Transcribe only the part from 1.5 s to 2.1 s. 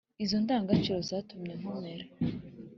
nkomera,